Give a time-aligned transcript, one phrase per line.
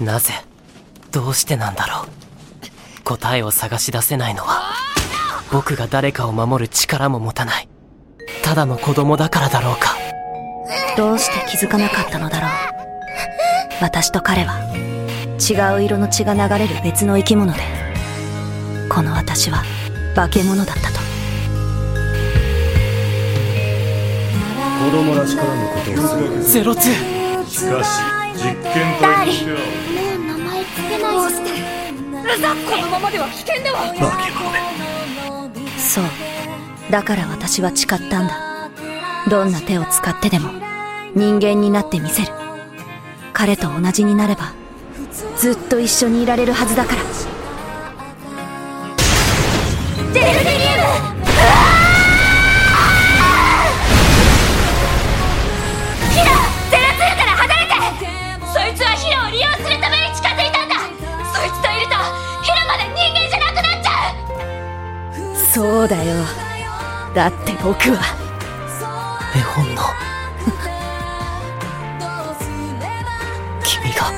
[0.00, 0.32] なぜ
[1.12, 2.08] どうしてなんだろう。
[3.04, 4.72] 答えを探し出せないのは
[5.52, 7.68] 僕が誰かを守る力も持たない。
[8.42, 9.96] ただの子供だからだろうか。
[10.96, 12.50] どうして気づかなかったのだろう。
[13.82, 14.60] 私と彼は
[15.38, 17.60] 違う色の血が流れる別の生き物で
[18.88, 19.62] この私は
[20.14, 21.00] 化け物だったと。
[24.84, 27.46] 子供らしからぬことをするゼロツー。
[27.46, 27.90] しかし
[28.42, 29.64] 実験体としてはね
[30.14, 31.36] え名前つけないどうし。
[31.44, 33.78] てうざこのままでは危険だわ
[35.78, 36.04] そう。
[36.90, 38.70] だから私は誓ったんだ。
[39.28, 40.50] どんな手を使ってでも
[41.14, 42.32] 人間になってみせる。
[43.32, 44.52] 彼と同じになれば
[45.36, 47.02] ずっと一緒にいられるはずだから
[65.52, 66.14] そうだよ。
[67.12, 68.16] だって僕は。
[69.34, 69.82] 絵本の。
[73.64, 74.12] 君が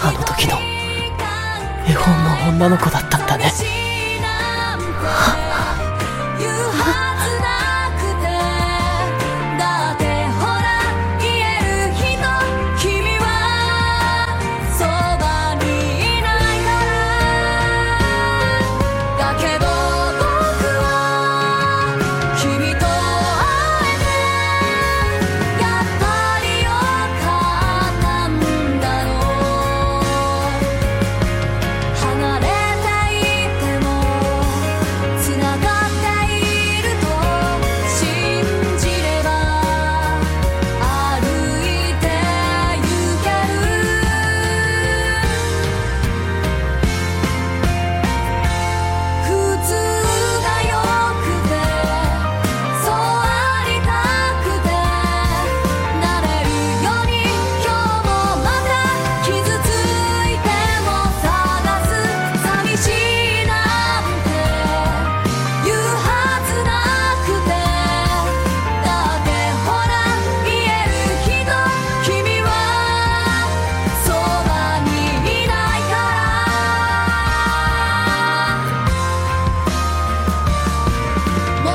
[0.00, 0.58] あの時の
[1.86, 3.97] 絵本の女の子だったんだね。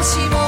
[0.04, 0.43] しも